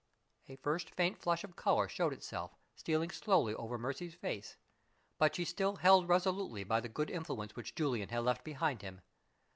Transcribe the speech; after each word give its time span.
A 0.49 0.55
first 0.55 0.89
faint 0.95 1.19
flush 1.19 1.43
of 1.43 1.55
color 1.55 1.87
showed 1.87 2.11
itself, 2.11 2.55
stealing 2.75 3.11
slowly 3.11 3.53
over 3.53 3.77
Mercy's 3.77 4.15
face; 4.15 4.57
but 5.19 5.35
she 5.35 5.45
still 5.45 5.75
held 5.75 6.09
resolutely 6.09 6.63
by 6.63 6.79
the 6.79 6.89
good 6.89 7.11
influence 7.11 7.55
which 7.55 7.75
Julian 7.75 8.09
had 8.09 8.21
left 8.23 8.43
behind 8.43 8.81
him. 8.81 9.01